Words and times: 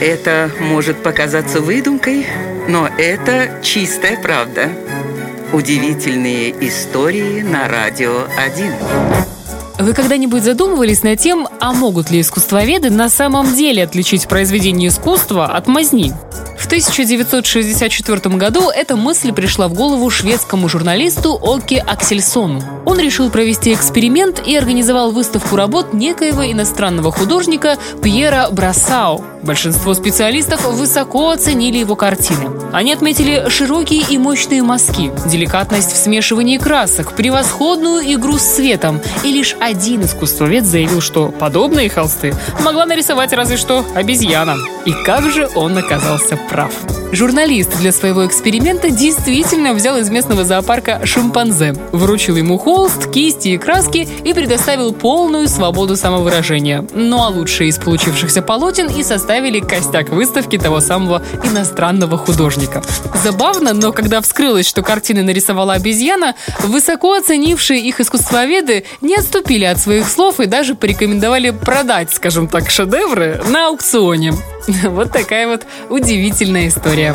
Это 0.00 0.50
может 0.60 1.02
показаться 1.02 1.60
выдумкой, 1.60 2.24
но 2.68 2.86
это 2.86 3.60
чистая 3.64 4.16
правда. 4.20 4.70
Удивительные 5.52 6.50
истории 6.68 7.42
на 7.42 7.66
радио 7.66 8.28
1. 8.36 8.72
Вы 9.80 9.94
когда-нибудь 9.94 10.44
задумывались 10.44 11.02
над 11.02 11.18
тем, 11.18 11.48
а 11.60 11.72
могут 11.72 12.12
ли 12.12 12.20
искусствоведы 12.20 12.90
на 12.90 13.08
самом 13.08 13.52
деле 13.56 13.82
отличить 13.82 14.28
произведение 14.28 14.90
искусства 14.90 15.46
от 15.46 15.66
мазни? 15.66 16.12
В 16.68 16.70
1964 16.70 18.36
году 18.36 18.68
эта 18.68 18.94
мысль 18.94 19.32
пришла 19.32 19.68
в 19.68 19.72
голову 19.72 20.10
шведскому 20.10 20.68
журналисту 20.68 21.32
Оке 21.42 21.78
Аксельсону. 21.78 22.62
Он 22.84 23.00
решил 23.00 23.30
провести 23.30 23.72
эксперимент 23.72 24.46
и 24.46 24.54
организовал 24.54 25.10
выставку 25.10 25.56
работ 25.56 25.94
некоего 25.94 26.44
иностранного 26.44 27.10
художника 27.10 27.78
Пьера 28.02 28.48
Брасау. 28.50 29.24
Большинство 29.42 29.94
специалистов 29.94 30.62
высоко 30.64 31.30
оценили 31.30 31.78
его 31.78 31.96
картины. 31.96 32.50
Они 32.72 32.92
отметили 32.92 33.48
широкие 33.48 34.02
и 34.08 34.18
мощные 34.18 34.62
мазки, 34.62 35.10
деликатность 35.26 35.92
в 35.92 35.96
смешивании 35.96 36.58
красок, 36.58 37.14
превосходную 37.14 38.12
игру 38.14 38.36
с 38.36 38.42
светом. 38.42 39.00
И 39.24 39.32
лишь 39.32 39.56
один 39.58 40.02
искусствовед 40.02 40.66
заявил, 40.66 41.00
что 41.00 41.28
подобные 41.28 41.88
холсты 41.88 42.34
могла 42.62 42.84
нарисовать 42.84 43.32
разве 43.32 43.56
что 43.56 43.86
обезьяна. 43.94 44.56
И 44.84 44.92
как 44.92 45.30
же 45.30 45.48
он 45.54 45.78
оказался 45.78 46.36
прав. 46.58 46.72
Журналист 47.12 47.78
для 47.78 47.92
своего 47.92 48.26
эксперимента 48.26 48.90
действительно 48.90 49.74
взял 49.74 49.96
из 49.96 50.10
местного 50.10 50.44
зоопарка 50.44 51.00
шимпанзе, 51.06 51.72
вручил 51.92 52.36
ему 52.36 52.58
холст, 52.58 53.12
кисти 53.12 53.48
и 53.50 53.58
краски 53.58 54.08
и 54.24 54.34
предоставил 54.34 54.92
полную 54.92 55.46
свободу 55.48 55.94
самовыражения. 55.94 56.84
Ну 56.92 57.22
а 57.22 57.28
лучшие 57.28 57.68
из 57.68 57.78
получившихся 57.78 58.42
полотен 58.42 58.88
и 58.88 59.04
составили 59.04 59.60
костяк 59.60 60.08
выставки 60.08 60.58
того 60.58 60.80
самого 60.80 61.22
иностранного 61.44 62.18
художника. 62.18 62.82
Забавно, 63.22 63.72
но 63.72 63.92
когда 63.92 64.20
вскрылось, 64.20 64.66
что 64.66 64.82
картины 64.82 65.22
нарисовала 65.22 65.74
обезьяна, 65.74 66.34
высоко 66.64 67.14
оценившие 67.14 67.80
их 67.80 68.00
искусствоведы 68.00 68.84
не 69.00 69.14
отступили 69.14 69.64
от 69.64 69.78
своих 69.78 70.08
слов 70.08 70.40
и 70.40 70.46
даже 70.46 70.74
порекомендовали 70.74 71.50
продать, 71.50 72.12
скажем 72.12 72.48
так, 72.48 72.68
шедевры 72.68 73.40
на 73.48 73.68
аукционе. 73.68 74.34
Вот 74.84 75.12
такая 75.12 75.46
вот 75.46 75.66
удивительная 75.88 76.68
история. 76.68 77.14